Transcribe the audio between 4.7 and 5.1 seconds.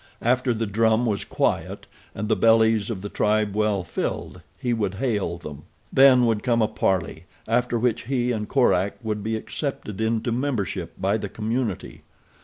would